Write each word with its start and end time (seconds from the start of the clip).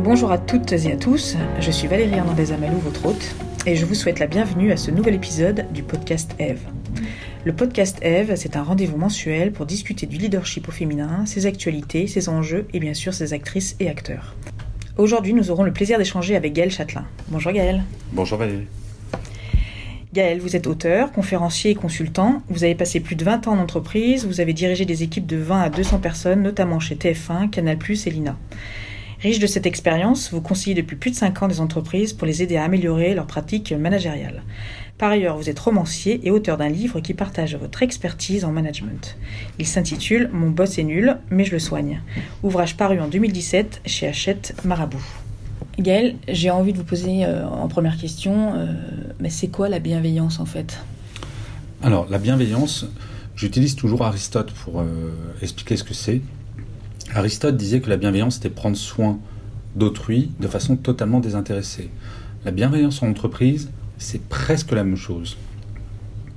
Bonjour 0.00 0.30
à 0.30 0.38
toutes 0.38 0.72
et 0.72 0.92
à 0.92 0.96
tous, 0.96 1.36
je 1.60 1.70
suis 1.70 1.88
Valérie 1.88 2.14
Hernandez 2.14 2.52
Amalou, 2.52 2.78
votre 2.78 3.06
hôte, 3.06 3.34
et 3.66 3.76
je 3.76 3.84
vous 3.84 3.94
souhaite 3.94 4.18
la 4.18 4.26
bienvenue 4.26 4.72
à 4.72 4.76
ce 4.76 4.90
nouvel 4.90 5.14
épisode 5.14 5.66
du 5.72 5.82
podcast 5.82 6.34
Eve. 6.38 6.60
Le 7.44 7.52
podcast 7.52 7.98
Eve, 8.02 8.34
c'est 8.36 8.56
un 8.56 8.62
rendez-vous 8.62 8.96
mensuel 8.96 9.52
pour 9.52 9.66
discuter 9.66 10.06
du 10.06 10.16
leadership 10.16 10.68
au 10.68 10.72
féminin, 10.72 11.26
ses 11.26 11.46
actualités, 11.46 12.06
ses 12.06 12.28
enjeux 12.28 12.66
et 12.72 12.80
bien 12.80 12.94
sûr 12.94 13.14
ses 13.14 13.32
actrices 13.32 13.76
et 13.80 13.88
acteurs. 13.88 14.34
Aujourd'hui, 14.96 15.34
nous 15.34 15.50
aurons 15.50 15.64
le 15.64 15.72
plaisir 15.72 15.98
d'échanger 15.98 16.36
avec 16.36 16.52
Gaël 16.52 16.70
Châtelain. 16.70 17.04
Bonjour 17.28 17.52
Gaël. 17.52 17.82
Bonjour 18.12 18.38
Valérie. 18.38 18.66
Gaël, 20.16 20.40
vous 20.40 20.56
êtes 20.56 20.66
auteur, 20.66 21.12
conférencier 21.12 21.72
et 21.72 21.74
consultant. 21.74 22.42
Vous 22.48 22.64
avez 22.64 22.74
passé 22.74 23.00
plus 23.00 23.16
de 23.16 23.24
20 23.24 23.48
ans 23.48 23.52
en 23.52 23.58
entreprise. 23.58 24.26
Vous 24.26 24.40
avez 24.40 24.54
dirigé 24.54 24.86
des 24.86 25.02
équipes 25.02 25.26
de 25.26 25.36
20 25.36 25.60
à 25.60 25.68
200 25.68 25.98
personnes, 25.98 26.42
notamment 26.42 26.80
chez 26.80 26.94
TF1, 26.94 27.50
Canal+, 27.50 27.76
et 28.06 28.10
Lina. 28.10 28.38
Riche 29.20 29.38
de 29.38 29.46
cette 29.46 29.66
expérience, 29.66 30.30
vous 30.30 30.42
conseillez 30.42 30.74
depuis 30.74 30.96
plus 30.96 31.10
de 31.10 31.16
5 31.16 31.42
ans 31.42 31.48
des 31.48 31.60
entreprises 31.60 32.12
pour 32.12 32.26
les 32.26 32.42
aider 32.42 32.56
à 32.56 32.64
améliorer 32.64 33.14
leurs 33.14 33.26
pratiques 33.26 33.72
managériales. 33.72 34.42
Par 34.98 35.10
ailleurs, 35.10 35.36
vous 35.36 35.48
êtes 35.48 35.58
romancier 35.58 36.20
et 36.24 36.30
auteur 36.30 36.56
d'un 36.56 36.68
livre 36.68 37.00
qui 37.00 37.14
partage 37.14 37.54
votre 37.56 37.82
expertise 37.82 38.44
en 38.44 38.52
management. 38.52 39.16
Il 39.58 39.66
s'intitule 39.66 40.30
Mon 40.32 40.50
boss 40.50 40.78
est 40.78 40.84
nul, 40.84 41.16
mais 41.30 41.44
je 41.44 41.52
le 41.52 41.58
soigne. 41.58 42.02
Ouvrage 42.42 42.76
paru 42.76 43.00
en 43.00 43.08
2017 43.08 43.82
chez 43.86 44.06
Hachette 44.06 44.54
Marabout. 44.64 45.04
Gaël, 45.78 46.16
j'ai 46.28 46.50
envie 46.50 46.72
de 46.72 46.78
vous 46.78 46.84
poser 46.84 47.24
euh, 47.24 47.46
en 47.46 47.68
première 47.68 47.98
question, 47.98 48.54
euh, 48.54 48.66
mais 49.20 49.28
c'est 49.28 49.48
quoi 49.48 49.68
la 49.68 49.78
bienveillance 49.78 50.40
en 50.40 50.46
fait? 50.46 50.78
Alors, 51.82 52.06
la 52.10 52.18
bienveillance, 52.18 52.86
j'utilise 53.34 53.76
toujours 53.76 54.02
Aristote 54.02 54.52
pour 54.52 54.80
euh, 54.80 54.84
expliquer 55.42 55.76
ce 55.76 55.84
que 55.84 55.92
c'est. 55.92 56.22
Aristote 57.14 57.56
disait 57.56 57.80
que 57.80 57.88
la 57.88 57.96
bienveillance, 57.96 58.34
c'était 58.34 58.50
prendre 58.50 58.76
soin 58.76 59.18
d'autrui 59.74 60.30
de 60.40 60.48
façon 60.48 60.76
totalement 60.76 61.20
désintéressée. 61.20 61.90
La 62.44 62.50
bienveillance 62.50 63.02
en 63.02 63.08
entreprise, 63.08 63.70
c'est 63.98 64.22
presque 64.28 64.72
la 64.72 64.84
même 64.84 64.96
chose. 64.96 65.36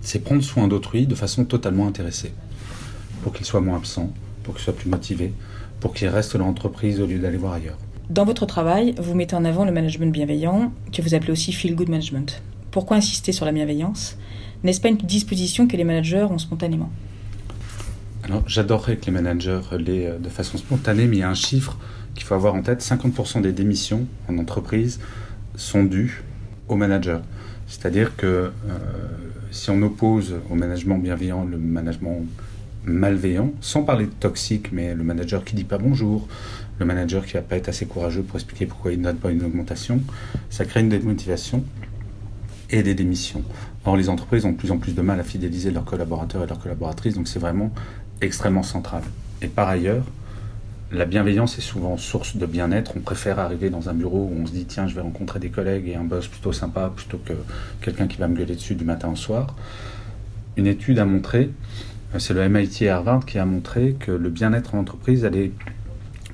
C'est 0.01 0.19
prendre 0.19 0.43
soin 0.43 0.67
d'autrui 0.67 1.07
de 1.07 1.15
façon 1.15 1.43
totalement 1.43 1.87
intéressée, 1.87 2.33
pour 3.23 3.33
qu'il 3.33 3.45
soit 3.45 3.61
moins 3.61 3.77
absent, 3.77 4.13
pour 4.43 4.53
qu'il 4.53 4.63
soit 4.63 4.75
plus 4.75 4.89
motivé, 4.89 5.33
pour 5.79 5.93
qu'il 5.93 6.07
reste 6.07 6.37
dans 6.37 6.45
l'entreprise 6.45 7.01
au 7.01 7.05
lieu 7.05 7.19
d'aller 7.19 7.37
voir 7.37 7.53
ailleurs. 7.53 7.77
Dans 8.09 8.25
votre 8.25 8.45
travail, 8.45 8.95
vous 8.97 9.15
mettez 9.15 9.35
en 9.35 9.45
avant 9.45 9.65
le 9.65 9.71
management 9.71 10.11
bienveillant, 10.11 10.71
que 10.93 11.01
vous 11.01 11.13
appelez 11.13 11.31
aussi 11.31 11.51
feel 11.51 11.75
good 11.75 11.89
management. 11.89 12.41
Pourquoi 12.71 12.97
insister 12.97 13.31
sur 13.31 13.45
la 13.45 13.51
bienveillance? 13.51 14.17
N'est-ce 14.63 14.81
pas 14.81 14.89
une 14.89 14.97
disposition 14.97 15.67
que 15.67 15.77
les 15.77 15.83
managers 15.83 16.27
ont 16.29 16.37
spontanément? 16.37 16.89
J'adorerais 18.45 18.97
que 18.97 19.05
les 19.05 19.11
managers 19.11 19.61
l'aient 19.77 20.07
euh, 20.07 20.17
de 20.17 20.29
façon 20.29 20.57
spontanée, 20.57 21.07
mais 21.07 21.17
il 21.17 21.19
y 21.19 21.23
a 21.23 21.29
un 21.29 21.35
chiffre 21.35 21.77
qu'il 22.15 22.23
faut 22.23 22.35
avoir 22.35 22.55
en 22.55 22.61
tête 22.61 22.81
50% 22.81 23.41
des 23.41 23.51
démissions 23.51 24.07
en 24.27 24.37
entreprise 24.37 24.99
sont 25.55 25.83
dues 25.83 26.23
aux 26.67 26.75
managers. 26.75 27.19
C'est-à-dire 27.67 28.15
que 28.15 28.25
euh, 28.25 28.51
si 29.51 29.69
on 29.69 29.81
oppose 29.81 30.35
au 30.49 30.55
management 30.55 30.97
bienveillant 30.97 31.45
le 31.45 31.57
management 31.57 32.25
malveillant, 32.85 33.51
sans 33.61 33.83
parler 33.83 34.05
de 34.05 34.11
toxique, 34.11 34.71
mais 34.71 34.93
le 34.93 35.03
manager 35.03 35.43
qui 35.43 35.55
dit 35.55 35.63
pas 35.63 35.77
bonjour, 35.77 36.27
le 36.79 36.85
manager 36.85 37.25
qui 37.25 37.33
va 37.33 37.41
pas 37.41 37.57
être 37.57 37.69
assez 37.69 37.85
courageux 37.85 38.21
pour 38.21 38.35
expliquer 38.35 38.65
pourquoi 38.65 38.91
il 38.91 38.99
ne 38.99 39.03
donne 39.03 39.17
pas 39.17 39.31
une 39.31 39.43
augmentation, 39.43 40.01
ça 40.49 40.65
crée 40.65 40.79
une 40.79 40.89
démotivation 40.89 41.63
et 42.71 42.83
des 42.83 42.93
démissions. 42.93 43.43
Or, 43.85 43.97
les 43.97 44.09
entreprises 44.09 44.45
ont 44.45 44.51
de 44.51 44.57
plus 44.57 44.71
en 44.71 44.77
plus 44.77 44.93
de 44.93 45.01
mal 45.01 45.19
à 45.19 45.23
fidéliser 45.23 45.71
leurs 45.71 45.85
collaborateurs 45.85 46.43
et 46.43 46.47
leurs 46.47 46.59
collaboratrices, 46.59 47.15
donc 47.15 47.27
c'est 47.27 47.39
vraiment 47.39 47.71
extrêmement 48.21 48.63
central. 48.63 49.03
Et 49.41 49.47
par 49.47 49.69
ailleurs, 49.69 50.03
la 50.91 51.05
bienveillance 51.05 51.57
est 51.57 51.61
souvent 51.61 51.97
source 51.97 52.35
de 52.35 52.45
bien-être. 52.45 52.93
On 52.97 52.99
préfère 52.99 53.39
arriver 53.39 53.69
dans 53.69 53.89
un 53.89 53.93
bureau 53.93 54.29
où 54.31 54.41
on 54.41 54.45
se 54.47 54.51
dit 54.51 54.65
tiens, 54.65 54.87
je 54.87 54.95
vais 54.95 55.01
rencontrer 55.01 55.39
des 55.39 55.49
collègues 55.49 55.87
et 55.87 55.95
un 55.95 56.03
boss 56.03 56.27
plutôt 56.27 56.51
sympa 56.51 56.91
plutôt 56.95 57.19
que 57.19 57.33
quelqu'un 57.81 58.07
qui 58.07 58.17
va 58.17 58.27
me 58.27 58.35
gueuler 58.35 58.55
dessus 58.55 58.75
du 58.75 58.85
matin 58.85 59.09
au 59.09 59.15
soir. 59.15 59.55
Une 60.57 60.67
étude 60.67 60.97
a 60.99 61.05
montré, 61.05 61.51
euh, 62.15 62.19
c'est 62.19 62.33
le 62.33 62.47
MIT 62.49 62.87
Harvard 62.87 63.25
qui 63.25 63.37
a 63.37 63.45
montré 63.45 63.95
que 63.99 64.11
le 64.11 64.29
bien-être 64.29 64.73
en 64.73 64.79
entreprise 64.79 65.25
allait, 65.25 65.51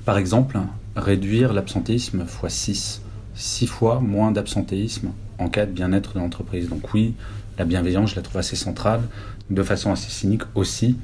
par 0.04 0.16
exemple, 0.16 0.58
réduire 0.96 1.52
l'absentéisme 1.52 2.24
x 2.24 2.54
6. 2.54 3.02
6 3.34 3.66
fois 3.66 4.00
moins 4.00 4.32
d'absentéisme 4.32 5.10
en 5.38 5.50
cas 5.50 5.66
de 5.66 5.72
bien-être 5.72 6.14
de 6.14 6.20
l'entreprise. 6.20 6.70
Donc 6.70 6.94
oui, 6.94 7.14
la 7.58 7.66
bienveillance, 7.66 8.12
je 8.12 8.16
la 8.16 8.22
trouve 8.22 8.38
assez 8.38 8.56
centrale, 8.56 9.02
de 9.50 9.62
façon 9.62 9.92
assez 9.92 10.10
cynique 10.10 10.42
aussi 10.54 10.96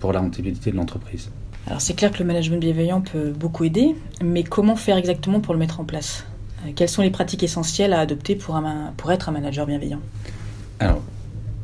pour 0.00 0.12
la 0.12 0.20
rentabilité 0.20 0.72
de 0.72 0.76
l'entreprise. 0.76 1.30
Alors 1.66 1.80
c'est 1.80 1.94
clair 1.94 2.10
que 2.10 2.18
le 2.18 2.24
management 2.24 2.58
bienveillant 2.58 3.00
peut 3.00 3.30
beaucoup 3.30 3.64
aider, 3.64 3.94
mais 4.24 4.42
comment 4.42 4.76
faire 4.76 4.96
exactement 4.96 5.40
pour 5.40 5.54
le 5.54 5.60
mettre 5.60 5.78
en 5.80 5.84
place? 5.84 6.24
Euh, 6.64 6.70
Quelles 6.74 6.88
sont 6.88 7.02
les 7.02 7.10
pratiques 7.10 7.42
essentielles 7.42 7.92
à 7.92 8.00
adopter 8.00 8.34
pour, 8.34 8.56
un, 8.56 8.92
pour 8.96 9.12
être 9.12 9.28
un 9.28 9.32
manager 9.32 9.66
bienveillant? 9.66 10.00
Alors, 10.80 11.02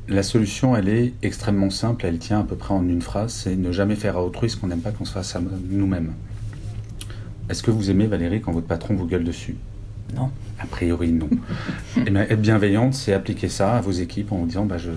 la 0.09 0.23
solution, 0.23 0.77
elle 0.77 0.89
est 0.89 1.15
extrêmement 1.23 1.71
simple, 1.71 2.07
elle 2.07 2.19
tient 2.19 2.41
à 2.41 2.45
peu 2.45 2.57
près 2.57 2.75
en 2.75 2.87
une 2.87 3.03
phrase, 3.03 3.33
c'est 3.33 3.57
ne 3.57 3.73
jamais 3.73 3.97
faire 3.97 4.17
à 4.17 4.23
autrui 4.23 4.51
ce 4.51 4.57
qu'on 4.57 4.69
n'aime 4.69 4.81
pas 4.81 4.93
qu'on 4.93 5.05
se 5.05 5.13
fasse 5.13 5.35
à 5.35 5.41
nous-mêmes. 5.69 6.13
Est-ce 7.49 7.63
que 7.63 7.71
vous 7.71 7.91
aimez 7.91 8.07
Valérie 8.07 8.41
quand 8.41 8.53
votre 8.53 8.67
patron 8.67 8.95
vous 8.95 9.07
gueule 9.07 9.25
dessus? 9.25 9.57
Non. 10.15 10.31
A 10.61 10.67
priori, 10.67 11.13
non. 11.13 11.29
Et 11.97 12.11
bien, 12.11 12.23
être 12.23 12.41
bienveillante, 12.41 12.95
c'est 12.95 13.13
appliquer 13.13 13.49
ça 13.49 13.77
à 13.77 13.81
vos 13.81 13.91
équipes 13.91 14.33
en 14.33 14.39
vous 14.39 14.47
disant 14.47 14.65
bah, 14.65 14.79
je, 14.79 14.91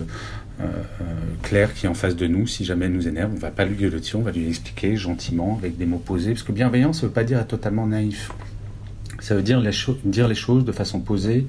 Claire 1.41 1.73
qui 1.73 1.85
est 1.85 1.89
en 1.89 1.93
face 1.93 2.15
de 2.15 2.27
nous, 2.27 2.47
si 2.47 2.65
jamais 2.65 2.85
elle 2.85 2.93
nous 2.93 3.07
énerve, 3.07 3.31
on 3.33 3.39
va 3.39 3.51
pas 3.51 3.65
lui 3.65 3.75
gueuler 3.75 3.97
on 4.13 4.21
va 4.21 4.31
lui 4.31 4.47
expliquer 4.47 4.95
gentiment, 4.97 5.57
avec 5.57 5.77
des 5.77 5.85
mots 5.85 5.97
posés, 5.97 6.31
parce 6.31 6.43
que 6.43 6.51
bienveillance, 6.51 7.01
ça 7.01 7.07
veut 7.07 7.13
pas 7.13 7.23
dire 7.23 7.39
être 7.39 7.47
totalement 7.47 7.87
naïf. 7.87 8.31
Ça 9.19 9.35
veut 9.35 9.41
dire 9.41 9.59
les, 9.59 9.71
dire 10.05 10.27
les 10.27 10.35
choses 10.35 10.65
de 10.65 10.71
façon 10.71 10.99
posée, 10.99 11.47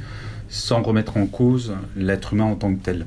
sans 0.49 0.83
remettre 0.83 1.17
en 1.17 1.27
cause 1.27 1.75
l'être 1.97 2.33
humain 2.35 2.45
en 2.45 2.57
tant 2.57 2.75
que 2.75 2.83
tel. 2.83 3.07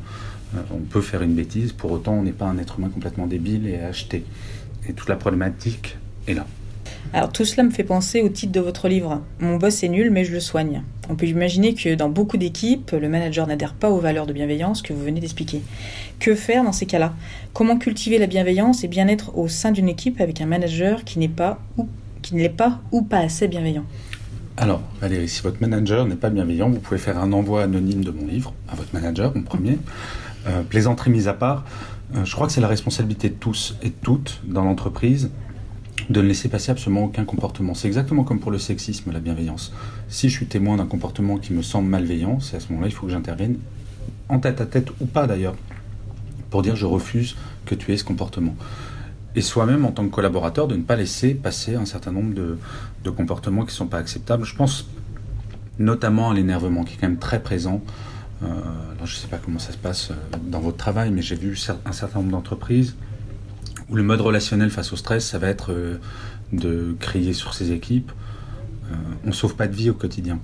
Euh, 0.55 0.59
on 0.71 0.79
peut 0.79 1.01
faire 1.01 1.21
une 1.21 1.35
bêtise, 1.35 1.71
pour 1.71 1.91
autant 1.91 2.13
on 2.13 2.23
n'est 2.23 2.31
pas 2.31 2.45
un 2.45 2.57
être 2.57 2.79
humain 2.79 2.89
complètement 2.89 3.27
débile 3.27 3.67
et 3.67 3.79
acheté. 3.79 4.23
Et 4.87 4.93
toute 4.93 5.09
la 5.09 5.15
problématique 5.15 5.97
est 6.27 6.33
là. 6.33 6.45
Alors 7.11 7.31
tout 7.31 7.45
cela 7.45 7.63
me 7.63 7.71
fait 7.71 7.83
penser 7.83 8.21
au 8.21 8.29
titre 8.29 8.51
de 8.51 8.59
votre 8.59 8.87
livre. 8.87 9.21
Mon 9.39 9.57
boss 9.57 9.83
est 9.83 9.89
nul 9.89 10.09
mais 10.09 10.23
je 10.23 10.31
le 10.31 10.39
soigne. 10.39 10.83
On 11.09 11.15
peut 11.15 11.25
imaginer 11.25 11.73
que 11.73 11.95
dans 11.95 12.09
beaucoup 12.09 12.37
d'équipes, 12.37 12.91
le 12.91 13.09
manager 13.09 13.45
n'adhère 13.45 13.73
pas 13.73 13.89
aux 13.89 13.99
valeurs 13.99 14.25
de 14.25 14.33
bienveillance 14.33 14.81
que 14.81 14.93
vous 14.93 15.03
venez 15.03 15.19
d'expliquer. 15.19 15.61
Que 16.19 16.33
faire 16.33 16.63
dans 16.63 16.71
ces 16.71 16.85
cas-là? 16.85 17.13
Comment 17.53 17.77
cultiver 17.77 18.17
la 18.19 18.27
bienveillance 18.27 18.83
et 18.83 18.87
bien-être 18.87 19.37
au 19.37 19.47
sein 19.47 19.71
d'une 19.71 19.89
équipe 19.89 20.21
avec 20.21 20.39
un 20.39 20.45
manager 20.45 21.03
qui 21.03 21.19
n'est 21.19 21.27
pas 21.27 21.59
ou 21.77 21.87
qui 22.21 22.35
ne 22.35 22.39
l'est 22.39 22.49
pas 22.49 22.79
ou 22.91 23.01
pas 23.01 23.17
assez 23.17 23.47
bienveillant? 23.47 23.85
Alors, 24.55 24.81
Valérie, 25.01 25.27
si 25.27 25.41
votre 25.41 25.59
manager 25.61 26.05
n'est 26.05 26.15
pas 26.15 26.29
bienveillant, 26.29 26.69
vous 26.69 26.79
pouvez 26.79 26.99
faire 26.99 27.17
un 27.17 27.33
envoi 27.33 27.63
anonyme 27.63 28.03
de 28.03 28.11
mon 28.11 28.25
livre 28.25 28.53
à 28.69 28.75
votre 28.75 28.93
manager, 28.93 29.35
mon 29.35 29.41
premier. 29.41 29.79
Euh, 30.47 30.61
plaisanterie 30.61 31.09
mise 31.09 31.27
à 31.27 31.33
part, 31.33 31.65
euh, 32.15 32.23
je 32.23 32.33
crois 32.33 32.47
que 32.47 32.53
c'est 32.53 32.61
la 32.61 32.67
responsabilité 32.67 33.29
de 33.29 33.35
tous 33.35 33.75
et 33.81 33.89
de 33.89 33.95
toutes 34.01 34.41
dans 34.45 34.63
l'entreprise 34.63 35.31
de 36.09 36.21
ne 36.21 36.27
laisser 36.27 36.49
passer 36.49 36.71
absolument 36.71 37.05
aucun 37.05 37.25
comportement. 37.25 37.73
C'est 37.73 37.87
exactement 37.87 38.23
comme 38.23 38.39
pour 38.39 38.51
le 38.51 38.57
sexisme, 38.57 39.11
la 39.11 39.19
bienveillance. 39.19 39.73
Si 40.09 40.29
je 40.29 40.35
suis 40.35 40.45
témoin 40.45 40.77
d'un 40.77 40.85
comportement 40.85 41.37
qui 41.37 41.53
me 41.53 41.61
semble 41.61 41.89
malveillant, 41.89 42.39
c'est 42.39 42.57
à 42.57 42.59
ce 42.59 42.69
moment-là 42.69 42.87
il 42.87 42.93
faut 42.93 43.05
que 43.05 43.11
j'intervienne, 43.11 43.57
en 44.29 44.39
tête 44.39 44.61
à 44.61 44.65
tête 44.65 44.89
ou 44.99 45.05
pas 45.05 45.27
d'ailleurs, 45.27 45.55
pour 46.49 46.61
dire 46.61 46.75
je 46.75 46.85
refuse 46.85 47.35
que 47.65 47.75
tu 47.75 47.91
aies 47.93 47.97
ce 47.97 48.03
comportement. 48.03 48.55
Et 49.35 49.41
soi-même, 49.41 49.85
en 49.85 49.91
tant 49.91 50.05
que 50.05 50.13
collaborateur, 50.13 50.67
de 50.67 50.75
ne 50.75 50.83
pas 50.83 50.95
laisser 50.95 51.33
passer 51.33 51.75
un 51.75 51.85
certain 51.85 52.11
nombre 52.11 52.33
de, 52.33 53.09
comportements 53.09 53.61
qui 53.61 53.67
ne 53.67 53.77
sont 53.77 53.87
pas 53.87 53.97
acceptables. 53.97 54.45
Je 54.45 54.55
pense 54.55 54.87
notamment 55.79 56.29
à 56.29 56.33
l'énervement, 56.35 56.83
qui 56.83 56.93
est 56.93 56.97
quand 56.97 57.07
même 57.07 57.17
très 57.17 57.41
présent. 57.41 57.81
Euh, 58.43 58.47
je 58.99 59.15
ne 59.15 59.19
sais 59.19 59.27
pas 59.27 59.37
comment 59.37 59.57
ça 59.57 59.71
se 59.71 59.77
passe 59.77 60.11
euh, 60.11 60.37
dans 60.45 60.59
votre 60.59 60.77
travail, 60.77 61.09
mais 61.09 61.23
j'ai 61.23 61.35
vu 61.35 61.57
un 61.85 61.91
certain 61.91 62.19
nombre 62.19 62.31
d'entreprises 62.31 62.95
où 63.89 63.95
le 63.95 64.03
mode 64.03 64.21
relationnel 64.21 64.69
face 64.69 64.93
au 64.93 64.95
stress, 64.95 65.27
ça 65.27 65.39
va 65.39 65.47
être 65.47 65.71
euh, 65.71 65.97
de 66.51 66.95
crier 66.99 67.33
sur 67.33 67.53
ses 67.53 67.71
équipes. 67.71 68.11
Euh, 68.91 68.95
on 69.25 69.27
ne 69.27 69.33
sauve 69.33 69.55
pas 69.55 69.67
de 69.67 69.75
vie 69.75 69.89
au 69.89 69.93
quotidien. 69.93 70.39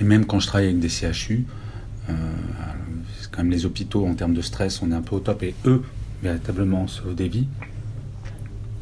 Et 0.00 0.04
même 0.04 0.26
quand 0.26 0.40
je 0.40 0.46
travaille 0.46 0.68
avec 0.68 0.80
des 0.80 0.88
CHU, 0.88 1.46
euh, 2.08 2.12
quand 3.30 3.42
même 3.42 3.50
les 3.50 3.66
hôpitaux 3.66 4.06
en 4.06 4.14
termes 4.14 4.34
de 4.34 4.42
stress, 4.42 4.82
on 4.82 4.90
est 4.92 4.94
un 4.94 5.02
peu 5.02 5.16
au 5.16 5.20
top 5.20 5.42
et 5.42 5.54
eux, 5.66 5.82
véritablement, 6.22 6.86
sauvent 6.86 7.14
des 7.14 7.28
vies. 7.28 7.48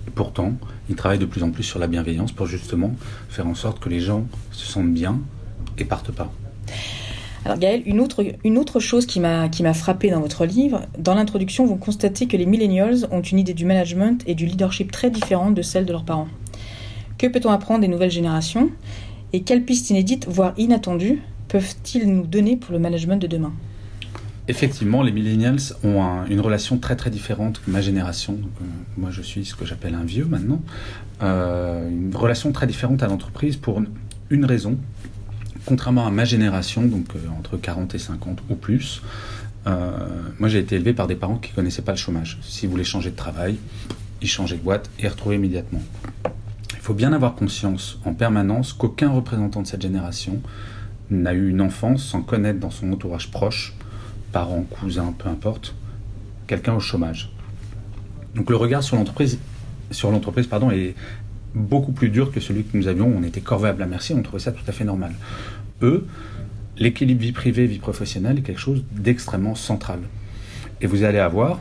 Et 0.06 0.10
pourtant, 0.10 0.54
ils 0.88 0.96
travaillent 0.96 1.18
de 1.18 1.26
plus 1.26 1.42
en 1.42 1.50
plus 1.50 1.62
sur 1.62 1.78
la 1.78 1.86
bienveillance 1.86 2.32
pour 2.32 2.46
justement 2.46 2.94
faire 3.28 3.46
en 3.46 3.54
sorte 3.54 3.80
que 3.80 3.88
les 3.88 4.00
gens 4.00 4.26
se 4.50 4.66
sentent 4.66 4.92
bien 4.92 5.20
et 5.78 5.84
partent 5.84 6.12
pas. 6.12 6.32
Alors 7.44 7.58
Gaël, 7.58 7.82
une 7.86 8.00
autre, 8.00 8.24
une 8.44 8.58
autre 8.58 8.80
chose 8.80 9.06
qui 9.06 9.18
m'a 9.18 9.74
frappé 9.74 10.10
dans 10.10 10.20
votre 10.20 10.44
livre, 10.44 10.82
dans 10.98 11.14
l'introduction, 11.14 11.64
vous 11.64 11.76
constatez 11.76 12.26
que 12.26 12.36
les 12.36 12.46
millennials 12.46 13.06
ont 13.10 13.22
une 13.22 13.38
idée 13.38 13.54
du 13.54 13.64
management 13.64 14.22
et 14.26 14.34
du 14.34 14.44
leadership 14.44 14.92
très 14.92 15.10
différente 15.10 15.54
de 15.54 15.62
celle 15.62 15.86
de 15.86 15.92
leurs 15.92 16.04
parents. 16.04 16.28
Que 17.16 17.26
peut-on 17.26 17.50
apprendre 17.50 17.80
des 17.80 17.88
nouvelles 17.88 18.10
générations? 18.10 18.70
Et 19.32 19.42
quelles 19.42 19.64
pistes 19.64 19.90
inédites, 19.90 20.26
voire 20.28 20.52
inattendues, 20.58 21.22
peuvent-ils 21.48 22.12
nous 22.12 22.26
donner 22.26 22.56
pour 22.56 22.72
le 22.72 22.78
management 22.78 23.16
de 23.16 23.26
demain? 23.26 23.52
Effectivement, 24.48 25.02
les 25.02 25.12
millennials 25.12 25.60
ont 25.84 26.24
une 26.28 26.40
relation 26.40 26.78
très 26.78 26.96
très 26.96 27.10
différente 27.10 27.62
que 27.64 27.70
ma 27.70 27.80
génération. 27.80 28.34
Euh, 28.34 28.64
moi, 28.98 29.10
je 29.10 29.22
suis 29.22 29.44
ce 29.44 29.54
que 29.54 29.64
j'appelle 29.64 29.94
un 29.94 30.04
vieux 30.04 30.24
maintenant. 30.24 30.60
Euh, 31.22 31.88
une 31.88 32.14
relation 32.14 32.50
très 32.52 32.66
différente 32.66 33.02
à 33.02 33.06
l'entreprise 33.06 33.56
pour 33.56 33.80
une 34.30 34.44
raison. 34.44 34.76
Contrairement 35.66 36.06
à 36.06 36.10
ma 36.10 36.24
génération, 36.24 36.82
donc 36.82 37.14
euh, 37.14 37.18
entre 37.38 37.56
40 37.56 37.94
et 37.94 37.98
50 37.98 38.40
ou 38.48 38.54
plus, 38.54 39.02
euh, 39.66 39.90
moi 40.38 40.48
j'ai 40.48 40.58
été 40.58 40.76
élevé 40.76 40.94
par 40.94 41.06
des 41.06 41.14
parents 41.14 41.36
qui 41.36 41.50
ne 41.50 41.56
connaissaient 41.56 41.82
pas 41.82 41.92
le 41.92 41.98
chômage. 41.98 42.38
S'ils 42.42 42.68
voulaient 42.68 42.84
changer 42.84 43.10
de 43.10 43.16
travail, 43.16 43.58
ils 44.22 44.28
changeaient 44.28 44.56
de 44.56 44.62
boîte 44.62 44.90
et 44.98 45.08
retrouvaient 45.08 45.36
immédiatement. 45.36 45.82
Il 46.72 46.80
faut 46.80 46.94
bien 46.94 47.12
avoir 47.12 47.34
conscience 47.34 47.98
en 48.04 48.14
permanence 48.14 48.72
qu'aucun 48.72 49.10
représentant 49.10 49.62
de 49.62 49.66
cette 49.66 49.82
génération 49.82 50.40
n'a 51.10 51.34
eu 51.34 51.50
une 51.50 51.60
enfance 51.60 52.04
sans 52.04 52.22
connaître 52.22 52.58
dans 52.58 52.70
son 52.70 52.90
entourage 52.92 53.30
proche, 53.30 53.74
parents, 54.32 54.62
cousins, 54.62 55.14
peu 55.18 55.28
importe, 55.28 55.74
quelqu'un 56.46 56.74
au 56.74 56.80
chômage. 56.80 57.32
Donc 58.34 58.48
le 58.48 58.56
regard 58.56 58.82
sur 58.82 58.96
l'entreprise, 58.96 59.38
sur 59.90 60.10
l'entreprise 60.10 60.46
pardon, 60.46 60.70
est 60.70 60.94
beaucoup 61.54 61.92
plus 61.92 62.08
dur 62.08 62.32
que 62.32 62.40
celui 62.40 62.64
que 62.64 62.76
nous 62.76 62.88
avions. 62.88 63.12
On 63.16 63.22
était 63.22 63.40
corvéable 63.40 63.82
à 63.82 63.86
merci, 63.86 64.14
on 64.14 64.22
trouvait 64.22 64.42
ça 64.42 64.52
tout 64.52 64.64
à 64.66 64.72
fait 64.72 64.84
normal. 64.84 65.12
Eux, 65.82 66.06
l'équilibre 66.76 67.20
vie 67.20 67.32
privée, 67.32 67.66
vie 67.66 67.78
professionnelle 67.78 68.38
est 68.38 68.42
quelque 68.42 68.60
chose 68.60 68.84
d'extrêmement 68.92 69.54
central. 69.54 70.00
Et 70.80 70.86
vous 70.86 71.04
allez 71.04 71.18
avoir 71.18 71.60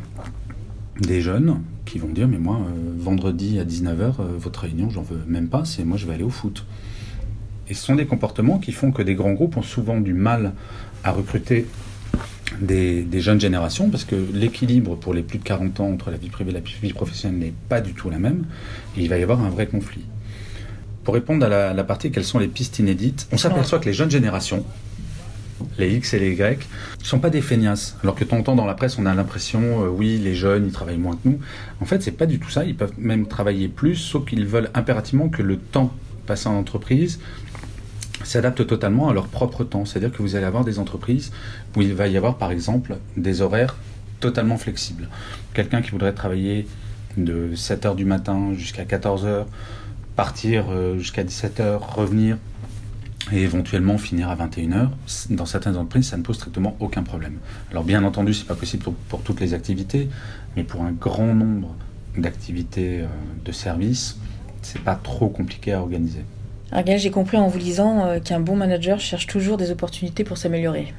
des 1.00 1.22
jeunes 1.22 1.62
qui 1.86 1.98
vont 1.98 2.10
dire 2.10 2.28
mais 2.28 2.38
moi 2.38 2.58
euh, 2.58 2.94
vendredi 2.98 3.60
à 3.60 3.64
19h 3.64 4.02
euh, 4.20 4.38
votre 4.38 4.62
réunion 4.62 4.90
j'en 4.90 5.02
veux 5.02 5.22
même 5.28 5.48
pas 5.48 5.64
c'est 5.64 5.86
moi 5.86 5.98
je 5.98 6.06
vais 6.06 6.14
aller 6.14 6.24
au 6.24 6.30
foot 6.30 6.66
et 7.70 7.74
ce 7.74 7.86
sont 7.86 7.96
des 7.96 8.06
comportements 8.06 8.60
qui 8.60 8.74
font 8.74 8.92
que 8.92 9.02
des 9.02 9.16
grands 9.16 9.32
groupes 9.32 9.56
ont 9.56 9.62
souvent 9.62 10.02
du 10.02 10.14
mal 10.14 10.54
à 11.04 11.12
recruter 11.12 11.68
des, 12.62 13.22
jeunes 13.22 13.40
générations, 13.40 13.90
parce 13.90 14.04
que 14.04 14.16
l'équilibre 14.34 14.96
pour 14.96 15.14
les 15.14 15.22
plus 15.22 15.40
de 15.40 15.44
40 15.44 15.80
ans 15.80 15.90
entre 15.90 16.12
la 16.12 16.18
vie 16.18 16.30
privée 16.30 16.52
et 16.52 16.54
la 16.54 16.60
vie 16.60 16.94
professionnelle 16.94 17.40
n'est 17.40 17.54
pas 17.70 17.82
du 17.82 17.94
tout 17.94 18.10
la 18.10 18.20
même, 18.20 18.46
il 18.98 19.10
va 19.10 19.18
y 19.18 19.24
avoir 19.24 19.42
un 19.42 19.50
vrai 19.50 19.68
conflit. 19.68 20.06
Pour 21.04 21.14
répondre 21.14 21.46
à 21.46 21.74
la, 21.74 21.84
partie 21.84 22.12
quelles 22.12 22.26
sont 22.26 22.40
les 22.40 22.48
pistes 22.48 22.80
inédites, 22.80 23.28
on 23.32 23.38
s'aperçoit 23.38 23.80
que 23.80 23.86
les 23.86 23.94
jeunes 23.94 24.12
générations, 24.12 24.64
les 25.78 25.96
X 25.96 26.14
et 26.14 26.20
les 26.20 26.34
Y, 26.34 26.68
ne 27.00 27.04
sont 27.04 27.20
pas 27.20 27.30
des 27.30 27.42
feignasses. 27.42 27.98
Alors 28.04 28.16
que 28.16 28.24
temps 28.24 28.56
dans 28.56 28.66
la 28.66 28.76
presse, 28.76 28.98
on 29.00 29.06
a 29.06 29.14
l'impression, 29.14 29.84
euh, 29.84 29.88
oui, 29.88 30.20
les 30.20 30.36
jeunes, 30.36 30.66
ils 30.68 30.72
travaillent 30.72 30.98
moins 30.98 31.16
que 31.16 31.28
nous. 31.30 31.40
En 31.82 31.86
fait, 31.86 32.04
c'est 32.04 32.12
pas 32.12 32.26
du 32.26 32.40
tout 32.40 32.50
ça. 32.50 32.64
Ils 32.64 32.76
peuvent 32.76 32.94
même 32.98 33.28
travailler 33.28 33.70
plus, 33.70 33.96
sauf 33.96 34.26
qu'ils 34.26 34.46
veulent 34.46 34.70
impérativement 34.74 35.30
que 35.30 35.42
le 35.42 35.58
temps 35.58 35.94
passé 36.28 36.48
en 36.48 36.54
entreprise 36.54 37.20
s'adaptent 38.24 38.66
totalement 38.66 39.10
à 39.10 39.14
leur 39.14 39.28
propre 39.28 39.64
temps. 39.64 39.86
C'est-à-dire 39.86 40.12
que 40.12 40.22
vous 40.22 40.36
allez 40.36 40.46
avoir 40.46 40.64
des 40.66 40.80
entreprises 40.80 41.32
où 41.76 41.82
il 41.82 41.94
va 41.94 42.08
y 42.08 42.18
avoir 42.18 42.38
par 42.38 42.52
exemple 42.52 42.98
des 43.18 43.42
horaires 43.42 43.76
totalement 44.20 44.58
flexibles. 44.58 45.08
Quelqu'un 45.54 45.82
qui 45.82 45.92
voudrait 45.92 46.14
travailler 46.14 46.68
de 47.18 47.52
7h 47.56 47.96
du 47.96 48.06
matin 48.06 48.54
jusqu'à 48.54 48.84
14h, 48.84 49.46
partir 50.16 50.66
euh, 50.70 50.98
jusqu'à 50.98 51.24
17h, 51.24 51.78
revenir 51.78 52.38
et 53.32 53.42
éventuellement 53.42 53.98
finir 53.98 54.30
à 54.30 54.36
21h, 54.36 54.90
dans 55.30 55.46
certaines 55.46 55.76
entreprises, 55.76 56.08
ça 56.08 56.18
ne 56.18 56.24
pose 56.24 56.38
strictement 56.38 56.76
aucun 56.80 57.04
problème. 57.04 57.38
Alors 57.72 57.84
bien 57.84 58.04
entendu, 58.04 58.34
c'est 58.34 58.48
pas 58.48 58.56
possible 58.56 58.84
pour, 59.08 59.22
toutes 59.22 59.40
les 59.40 59.54
activités, 59.54 60.10
mais 60.56 60.64
pour 60.64 60.82
un 60.84 60.92
grand 60.92 61.34
nombre 61.36 61.76
d'activités 62.18 63.02
euh, 63.02 63.08
de 63.46 63.52
services, 63.52 64.18
c'est 64.62 64.82
pas 64.82 64.96
trop 64.96 65.30
compliqué 65.30 65.74
à 65.74 65.82
organiser. 65.82 66.24
Gaël, 66.72 67.00
j'ai 67.00 67.12
compris 67.12 67.38
en 67.38 67.48
vous 67.48 67.58
lisant 67.58 68.06
euh, 68.06 68.20
qu'un 68.20 68.40
bon 68.40 68.56
manager 68.56 69.00
cherche 69.00 69.28
toujours 69.28 69.58
des 69.58 69.72
opportunités 69.72 70.24
pour 70.24 70.38
s'améliorer. 70.38 70.94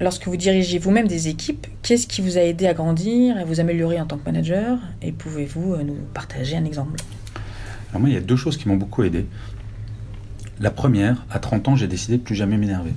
Lorsque 0.00 0.26
vous 0.28 0.36
dirigez 0.36 0.78
vous-même 0.78 1.08
des 1.08 1.28
équipes, 1.28 1.66
qu'est-ce 1.82 2.06
qui 2.06 2.22
vous 2.22 2.38
a 2.38 2.40
aidé 2.40 2.66
à 2.66 2.74
grandir 2.74 3.36
à 3.36 3.44
vous 3.44 3.60
améliorer 3.60 4.00
en 4.00 4.06
tant 4.06 4.16
que 4.16 4.24
manager? 4.24 4.78
Et 5.02 5.12
pouvez-vous 5.12 5.74
euh, 5.74 5.82
nous 5.82 5.96
partager 6.14 6.56
un 6.56 6.64
exemple? 6.64 7.00
Alors 7.90 8.00
moi, 8.00 8.08
il 8.08 8.14
y 8.14 8.18
a 8.18 8.20
deux 8.20 8.36
choses 8.36 8.56
qui 8.56 8.68
m'ont 8.68 8.76
beaucoup 8.76 9.02
aidé. 9.02 9.26
La 10.60 10.70
première, 10.70 11.26
à 11.30 11.38
30 11.38 11.68
ans, 11.68 11.76
j'ai 11.76 11.88
décidé 11.88 12.16
de 12.16 12.22
plus 12.22 12.34
jamais 12.34 12.56
m'énerver. 12.56 12.92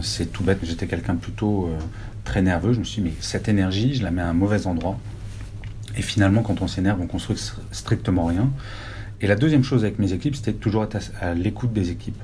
C'est 0.00 0.32
tout 0.32 0.44
bête, 0.44 0.58
j'étais 0.62 0.86
quelqu'un 0.86 1.16
plutôt 1.16 1.66
euh, 1.66 1.78
très 2.24 2.42
nerveux. 2.42 2.72
Je 2.72 2.78
me 2.78 2.84
suis 2.84 3.02
dit, 3.02 3.08
mais 3.08 3.14
cette 3.20 3.48
énergie, 3.48 3.94
je 3.94 4.02
la 4.02 4.10
mets 4.10 4.22
à 4.22 4.28
un 4.28 4.34
mauvais 4.34 4.66
endroit. 4.66 4.98
Et 5.96 6.02
finalement, 6.02 6.42
quand 6.42 6.62
on 6.62 6.68
s'énerve, 6.68 7.00
on 7.00 7.06
construit 7.06 7.38
strictement 7.70 8.24
rien. 8.26 8.50
Et 9.24 9.26
la 9.26 9.36
deuxième 9.36 9.64
chose 9.64 9.84
avec 9.84 9.98
mes 9.98 10.12
équipes, 10.12 10.36
c'était 10.36 10.52
toujours 10.52 10.84
être 10.84 10.98
à, 11.18 11.32
l'écoute 11.32 11.72
des 11.72 11.90
équipes. 11.90 12.20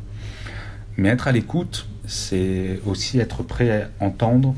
Mais 0.99 1.09
être 1.09 1.29
à 1.29 1.33
l'écoute, 1.33 1.89
c'est 2.07 2.79
aussi 2.85 3.19
être 3.19 3.43
prêt 3.43 3.71
à 3.71 4.05
entendre 4.05 4.55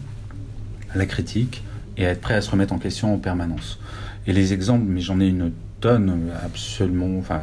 la 0.97 1.07
critique 1.07 1.63
et 1.97 2.05
à 2.05 2.11
être 2.11 2.21
prêt 2.21 2.35
à 2.35 2.41
se 2.41 2.51
remettre 2.51 2.73
en 2.73 2.81
question 2.81 3.15
en 3.15 3.19
permanence. 3.19 3.79
Et 4.27 4.33
les 4.33 4.53
exemples, 4.53 4.87
mais 4.89 5.01
j'en 5.01 5.21
ai 5.21 5.29
une 5.29 5.53
tonne 5.81 6.33
absolument. 6.45 7.17
Enfin, 7.17 7.43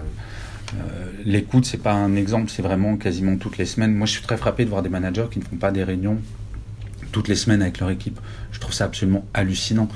euh, 0.74 1.10
l'écoute, 1.24 1.64
c'est 1.64 1.82
pas 1.82 1.94
un 1.94 2.18
exemple, 2.18 2.52
c'est 2.52 2.62
vraiment 2.62 2.98
quasiment 2.98 3.38
toutes 3.38 3.58
les 3.58 3.66
semaines. 3.66 3.96
Moi, 3.96 4.06
je 4.06 4.12
suis 4.12 4.24
très 4.24 4.36
frappé 4.36 4.66
de 4.66 4.70
voir 4.70 4.82
des 4.82 4.90
managers 4.90 5.28
qui 5.32 5.40
ne 5.40 5.46
font 5.46 5.56
pas 5.56 5.72
des 5.72 5.86
réunions 5.86 6.20
toutes 7.14 7.30
les 7.30 7.36
semaines 7.36 7.62
avec 7.62 7.80
leur 7.80 7.90
équipe. 7.90 8.20
Je 8.52 8.60
trouve 8.60 8.74
ça 8.74 8.84
absolument 8.84 9.24
hallucinant 9.34 9.88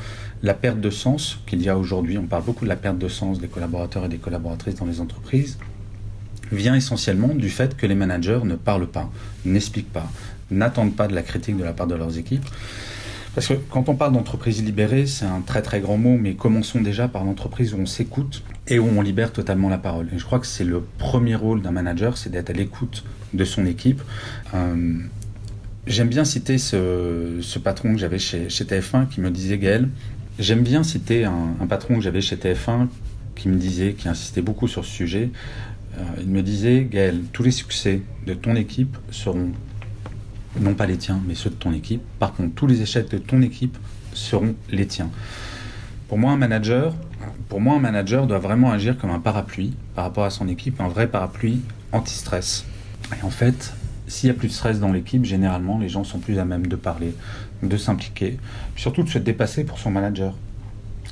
la 0.43 0.53
perte 0.53 0.81
de 0.81 0.89
sens 0.89 1.39
qu'il 1.47 1.61
y 1.61 1.69
a 1.69 1.77
aujourd'hui, 1.77 2.17
on 2.17 2.27
parle 2.27 2.43
beaucoup 2.43 2.65
de 2.65 2.69
la 2.69 2.75
perte 2.75 2.97
de 2.97 3.07
sens 3.07 3.39
des 3.39 3.47
collaborateurs 3.47 4.05
et 4.05 4.09
des 4.09 4.17
collaboratrices 4.17 4.75
dans 4.75 4.85
les 4.85 4.99
entreprises, 4.99 5.57
vient 6.51 6.75
essentiellement 6.75 7.29
du 7.29 7.49
fait 7.49 7.77
que 7.77 7.87
les 7.87 7.95
managers 7.95 8.41
ne 8.43 8.55
parlent 8.55 8.87
pas, 8.87 9.09
n'expliquent 9.45 9.91
pas, 9.91 10.11
n'attendent 10.51 10.95
pas 10.95 11.07
de 11.07 11.15
la 11.15 11.21
critique 11.21 11.57
de 11.57 11.63
la 11.63 11.71
part 11.71 11.87
de 11.87 11.95
leurs 11.95 12.17
équipes. 12.17 12.45
Parce 13.33 13.47
que 13.47 13.53
quand 13.53 13.89
on 13.89 13.95
parle 13.95 14.13
d'entreprise 14.13 14.61
libérée, 14.63 15.07
c'est 15.07 15.25
un 15.25 15.41
très 15.41 15.63
très 15.63 15.79
grand 15.79 15.97
mot, 15.97 16.17
mais 16.17 16.35
commençons 16.35 16.81
déjà 16.81 17.07
par 17.07 17.23
l'entreprise 17.23 17.73
où 17.73 17.77
on 17.77 17.87
s'écoute 17.87 18.43
et 18.67 18.77
où 18.77 18.85
on 18.85 19.01
libère 19.01 19.31
totalement 19.31 19.69
la 19.69 19.79
parole. 19.79 20.09
Et 20.13 20.19
je 20.19 20.25
crois 20.25 20.39
que 20.39 20.45
c'est 20.45 20.65
le 20.65 20.83
premier 20.99 21.35
rôle 21.35 21.61
d'un 21.61 21.71
manager, 21.71 22.17
c'est 22.17 22.29
d'être 22.29 22.51
à 22.51 22.53
l'écoute 22.53 23.03
de 23.33 23.43
son 23.43 23.65
équipe. 23.65 24.03
Euh, 24.53 24.97
j'aime 25.87 26.09
bien 26.09 26.25
citer 26.25 26.59
ce, 26.59 27.57
patron 27.57 27.93
que 27.93 27.99
j'avais 27.99 28.19
chez, 28.19 28.49
chez, 28.49 28.65
TF1 28.65 29.07
qui 29.07 29.19
me 29.19 29.31
disait 29.31 29.57
Gaël, 29.57 29.89
J'aime 30.39 30.63
bien 30.63 30.81
citer 30.81 31.25
un, 31.25 31.67
patron 31.69 31.95
que 31.95 32.01
j'avais 32.01 32.21
chez 32.21 32.37
TF1 32.37 32.87
qui 33.35 33.49
me 33.49 33.57
disait, 33.57 33.93
qui 33.93 34.09
insistait 34.09 34.41
beaucoup 34.41 34.67
sur 34.67 34.83
ce 34.83 34.91
sujet. 34.91 35.29
Euh, 35.97 36.01
il 36.21 36.27
me 36.27 36.41
disait, 36.41 36.87
Gaël, 36.89 37.21
tous 37.31 37.43
les 37.43 37.51
succès 37.51 38.01
de 38.25 38.33
ton 38.33 38.55
équipe 38.55 38.97
seront 39.11 39.51
non 40.59 40.73
pas 40.73 40.87
les 40.87 40.97
tiens, 40.97 41.21
mais 41.27 41.35
ceux 41.35 41.51
de 41.51 41.55
ton 41.55 41.71
équipe. 41.71 42.01
Par 42.17 42.33
contre, 42.33 42.55
tous 42.55 42.65
les 42.65 42.81
échecs 42.81 43.09
de 43.11 43.19
ton 43.19 43.41
équipe 43.43 43.77
seront 44.13 44.55
les 44.71 44.87
tiens. 44.87 45.09
Pour 46.07 46.17
moi, 46.17 46.31
un 46.31 46.37
manager, 46.37 46.95
pour 47.47 47.61
moi, 47.61 47.75
un 47.75 47.79
manager 47.79 48.25
doit 48.25 48.39
vraiment 48.39 48.71
agir 48.71 48.97
comme 48.97 49.11
un 49.11 49.19
parapluie 49.19 49.73
par 49.93 50.05
rapport 50.05 50.25
à 50.25 50.31
son 50.31 50.47
équipe, 50.47 50.81
un 50.81 50.87
vrai 50.87 51.07
parapluie 51.07 51.61
anti-stress. 51.91 52.65
Et 53.19 53.23
en 53.23 53.29
fait, 53.29 53.73
s'il 54.07 54.27
y 54.27 54.31
a 54.31 54.33
plus 54.33 54.47
de 54.47 54.53
stress 54.53 54.79
dans 54.79 54.91
l'équipe, 54.91 55.25
généralement, 55.25 55.79
les 55.79 55.89
gens 55.89 56.03
sont 56.03 56.19
plus 56.19 56.39
à 56.39 56.45
même 56.45 56.67
de 56.67 56.75
parler, 56.75 57.13
de 57.61 57.77
s'impliquer, 57.77 58.37
surtout 58.75 59.03
de 59.03 59.09
se 59.09 59.19
dépasser 59.19 59.63
pour 59.63 59.79
son 59.79 59.91
manager, 59.91 60.35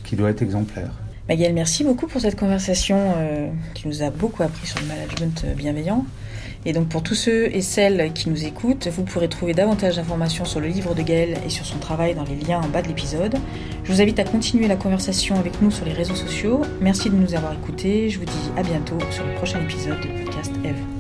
qui 0.03 0.15
doit 0.15 0.29
être 0.29 0.41
exemplaire. 0.41 0.91
Magali, 1.29 1.53
merci 1.53 1.83
beaucoup 1.83 2.07
pour 2.07 2.19
cette 2.19 2.37
conversation 2.37 2.97
euh, 3.15 3.49
qui 3.73 3.87
nous 3.87 4.01
a 4.01 4.09
beaucoup 4.09 4.43
appris 4.43 4.67
sur 4.67 4.79
le 4.81 4.87
management 4.87 5.45
bienveillant. 5.55 6.05
Et 6.65 6.73
donc 6.73 6.89
pour 6.89 7.01
tous 7.01 7.15
ceux 7.15 7.45
et 7.55 7.61
celles 7.61 8.11
qui 8.13 8.29
nous 8.29 8.45
écoutent, 8.45 8.87
vous 8.87 9.03
pourrez 9.03 9.27
trouver 9.27 9.53
davantage 9.53 9.95
d'informations 9.95 10.45
sur 10.45 10.59
le 10.59 10.67
livre 10.67 10.93
de 10.93 11.01
Gaël 11.01 11.37
et 11.45 11.49
sur 11.49 11.65
son 11.65 11.79
travail 11.79 12.13
dans 12.13 12.23
les 12.23 12.35
liens 12.35 12.61
en 12.61 12.67
bas 12.67 12.81
de 12.81 12.87
l'épisode. 12.87 13.35
Je 13.83 13.91
vous 13.91 14.01
invite 14.01 14.19
à 14.19 14.23
continuer 14.23 14.67
la 14.67 14.75
conversation 14.75 15.37
avec 15.37 15.61
nous 15.61 15.71
sur 15.71 15.85
les 15.85 15.93
réseaux 15.93 16.15
sociaux. 16.15 16.61
Merci 16.79 17.09
de 17.09 17.15
nous 17.15 17.33
avoir 17.33 17.53
écoutés. 17.53 18.09
Je 18.09 18.19
vous 18.19 18.25
dis 18.25 18.51
à 18.57 18.63
bientôt 18.63 18.99
sur 19.09 19.25
le 19.25 19.33
prochain 19.35 19.59
épisode 19.61 19.99
de 20.01 20.23
podcast 20.23 20.51
Eve. 20.63 20.90